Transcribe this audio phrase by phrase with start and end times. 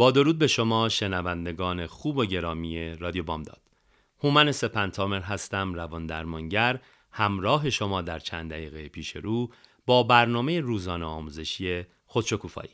[0.00, 3.60] با درود به شما شنوندگان خوب و گرامی رادیو بامداد.
[4.22, 6.80] هومن سپنتامر هستم روان درمانگر
[7.12, 9.50] همراه شما در چند دقیقه پیش رو
[9.86, 12.70] با برنامه روزانه آموزشی خودشکوفایی.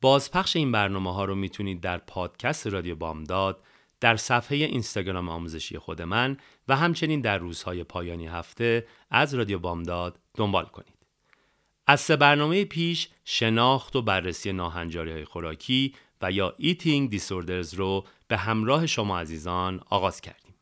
[0.00, 3.62] بازپخش این برنامه ها رو می‌تونید در پادکست رادیو بامداد
[4.00, 6.36] در صفحه اینستاگرام آموزشی خود من
[6.68, 10.98] و همچنین در روزهای پایانی هفته از رادیو بامداد دنبال کنید.
[11.86, 18.04] از سه برنامه پیش شناخت و بررسی ناهنجاری های خوراکی و یا Eating Disorders رو
[18.28, 20.54] به همراه شما عزیزان آغاز کردیم.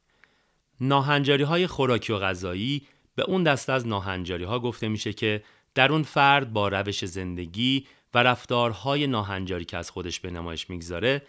[0.80, 5.42] ناهنجاری های خوراکی و غذایی به اون دسته از ناهنجاری ها گفته میشه که
[5.74, 11.22] در اون فرد با روش زندگی و رفتارهای ناهنجاری که از خودش به نمایش می‌گذاره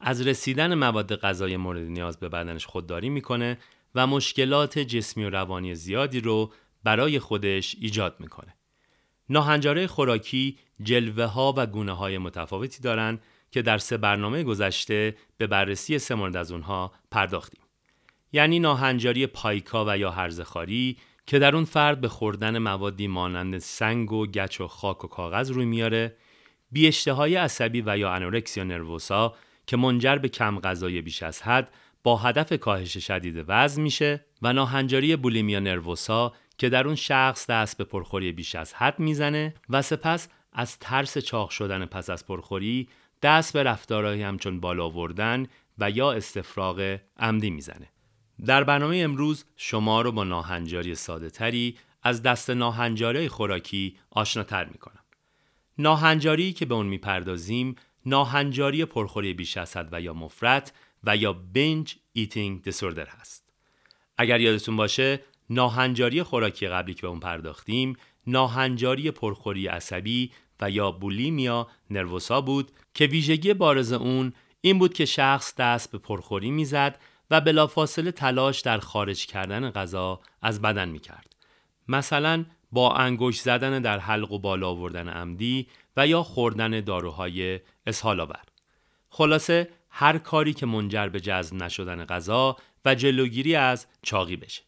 [0.00, 3.58] از رسیدن مواد غذایی مورد نیاز به بدنش خودداری می‌کنه
[3.94, 6.52] و مشکلات جسمی و روانی زیادی رو
[6.84, 8.54] برای خودش ایجاد می‌کنه.
[9.28, 15.46] ناهنجاری خوراکی جلوه ها و گونه های متفاوتی دارند که در سه برنامه گذشته به
[15.46, 17.60] بررسی سه مورد از اونها پرداختیم.
[18.32, 20.96] یعنی ناهنجاری پایکا و یا هرزخاری
[21.26, 25.50] که در اون فرد به خوردن موادی مانند سنگ و گچ و خاک و کاغذ
[25.50, 26.16] روی میاره،
[26.72, 29.34] بی اشتهای عصبی و یا انورکسیا نروسا
[29.66, 31.68] که منجر به کم غذای بیش از حد
[32.02, 37.78] با هدف کاهش شدید وزن میشه و ناهنجاری بولیمیا نروسا که در اون شخص دست
[37.78, 42.88] به پرخوری بیش از حد می‌زنه و سپس از ترس چاق شدن پس از پرخوری
[43.22, 45.46] دست به رفتارهایی همچون بالا آوردن
[45.78, 47.88] و یا استفراغ عمدی می‌زنه.
[48.46, 55.04] در برنامه امروز شما رو با ناهنجاری ساده تری از دسته ناهنجاری خوراکی آشناتر می‌کنم.
[55.78, 57.74] ناهنجاری که به اون می‌پردازیم
[58.06, 60.70] ناهنجاری پرخوری بیش از حد و یا مفرط
[61.04, 63.52] و یا binge eating disorder هست.
[64.18, 65.20] اگر یادتون باشه
[65.50, 72.70] ناهنجاری خوراکی قبلی که به اون پرداختیم ناهنجاری پرخوری عصبی و یا bulimia nervosa بود
[72.94, 76.98] که ویژگی بارز اون این بود که شخص دست به پرخوری می‌زد
[77.30, 81.36] و بلافاصله تلاش در خارج کردن غذا از بدن می‌کرد.
[81.88, 85.66] مثلا با انگشت زدن در حلق و بالا آوردن عمدی
[85.96, 88.42] و یا خوردن داروهای اسهال آور.
[89.08, 94.62] خلاصه هر کاری که منجر به جذب نشدن غذا و جلوگیری از چاقی بشه.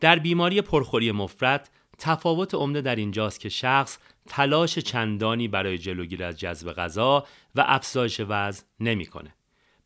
[0.00, 1.68] در بیماری پرخوری مفرط
[1.98, 8.20] تفاوت عمده در اینجاست که شخص تلاش چندانی برای جلوگیری از جذب غذا و افزایش
[8.28, 9.34] وزن نمی‌کنه.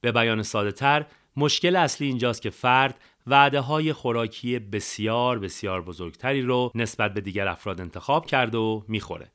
[0.00, 1.06] به بیان ساده تر
[1.36, 7.48] مشکل اصلی اینجاست که فرد وعده های خوراکی بسیار بسیار بزرگتری رو نسبت به دیگر
[7.48, 9.32] افراد انتخاب کرده و می‌خوره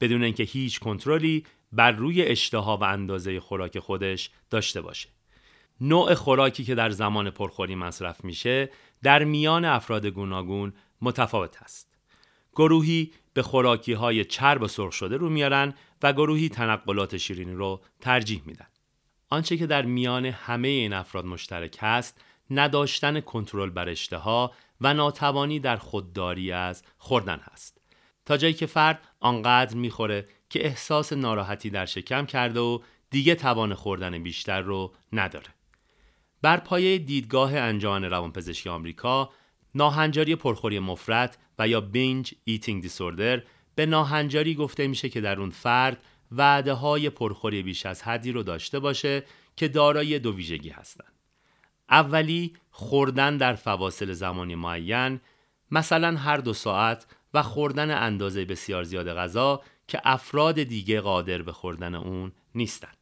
[0.00, 5.08] بدون اینکه هیچ کنترلی بر روی اشتها و اندازه خوراک خودش داشته باشه.
[5.80, 8.70] نوع خوراکی که در زمان پرخوری مصرف میشه
[9.02, 10.72] در میان افراد گوناگون
[11.02, 11.95] متفاوت است.
[12.56, 18.42] گروهی به خوراکی های چرب سرخ شده رو میارن و گروهی تنقلات شیرینی رو ترجیح
[18.46, 18.66] میدن.
[19.30, 25.60] آنچه که در میان همه این افراد مشترک است نداشتن کنترل بر اشتها و ناتوانی
[25.60, 27.80] در خودداری از خوردن هست.
[28.26, 32.78] تا جایی که فرد آنقدر می‌خوره که احساس ناراحتی در شکم کرده و
[33.10, 35.46] دیگه توان خوردن بیشتر رو نداره.
[36.42, 39.30] بر پایه دیدگاه انجمن روانپزشکی آمریکا
[39.76, 43.42] ناهنجاری پرخوری مفرط و یا binge eating disorder
[43.74, 46.02] به ناهنجاری گفته میشه که در اون فرد
[46.32, 49.24] وعده های پرخوری بیش از حدی رو داشته باشه
[49.56, 51.12] که دارای دو ویژگی هستند.
[51.90, 55.20] اولی خوردن در فواصل زمانی معین
[55.70, 61.52] مثلا هر دو ساعت و خوردن اندازه بسیار زیاد غذا که افراد دیگه قادر به
[61.52, 62.92] خوردن اون نیستن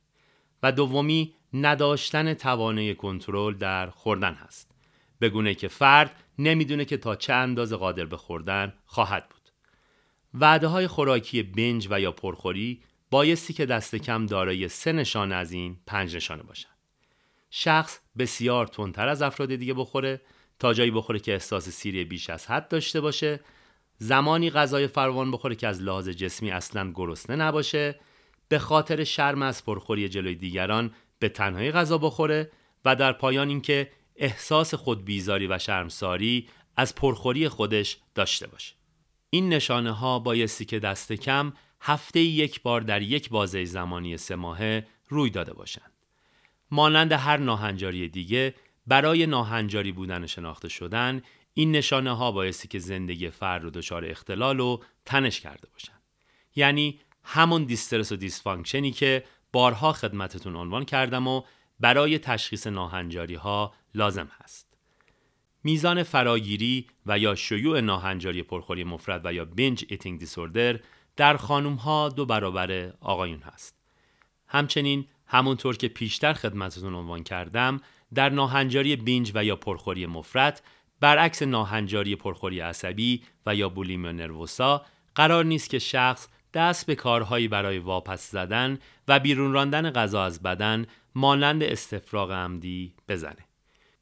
[0.62, 4.73] و دومی نداشتن توانه کنترل در خوردن هست
[5.20, 9.40] بگونه که فرد نمی‌دونه که تا چه اندازه قادر به خوردن خواهد بود.
[10.34, 15.52] وعده های خوراکی بنج و یا پرخوری بایستی که دست کم دارای سه نشانه از
[15.52, 16.68] این پنج نشانه باشن.
[17.50, 20.20] شخص بسیار تندتر از افراد دیگه بخوره
[20.58, 23.40] تا جایی بخوره که احساس سیری بیش از حد داشته باشه
[23.98, 28.00] زمانی غذای فروان بخوره که از لحاظ جسمی اصلا گرسنه نباشه
[28.48, 32.50] به خاطر شرم از پرخوری جلوی دیگران به تنهایی غذا بخوره
[32.84, 38.74] و در پایان اینکه احساس خودبیزاری و شرمساری از پرخوری خودش داشته باشه
[39.30, 44.34] این نشانه ها بایستی که دست کم هفته یک بار در یک بازه زمانی سه
[44.34, 45.92] ماهه روی داده باشند.
[46.70, 48.54] مانند هر ناهنجاری دیگه
[48.86, 51.22] برای ناهنجاری بودن شناخته شدن
[51.54, 55.92] این نشانه ها بایستی که زندگی فرد رو دچار اختلال و تنش کرده باشن
[56.56, 61.42] یعنی همون distress و dysfunction ی که بارها خدمتتون عنوان کردم و
[61.80, 64.66] برای تشخیص ناهنجاری ها لازم هست
[65.64, 70.80] میزان فراگیری و یا شیوع ناهنجاری پرخوری مفرط و یا binge eating disorder
[71.16, 73.76] در خانوم ها دو برابر آقایون هست
[74.46, 77.80] همچنین همونطور که پیشتر خدمتتون عنوان کردم
[78.14, 80.62] در ناهنجاری binge و یا پرخوری مفرط
[81.00, 87.48] برعکس ناهنجاری پرخوری عصبی و یا بولیمیا نروسا قرار نیست که شخص دست به کارهایی
[87.48, 93.53] برای واپس زدن و بیرون راندن غذا از بدن مانند استفراغ عمدی بزنه.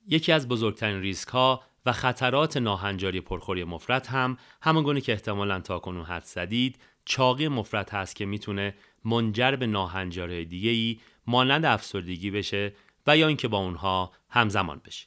[0.08, 6.04] یکی از بزرگترین ریسک ها و خطرات ناهنجاری پرخوری مفرد هم همون که احتمالا تاکنون
[6.04, 12.74] حد زدید چاقی مفرد هست که می‌تونه منجر به ناهنجاری دیگه ای مانند افسردگی بشه
[13.06, 15.06] و یا اینکه با اونها همزمان بشه.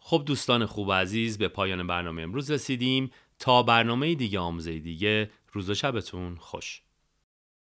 [0.00, 5.30] خب دوستان خوب و عزیز به پایان برنامه امروز رسیدیم تا برنامه دیگه آموزه دیگه
[5.52, 6.82] روز و شبتون خوش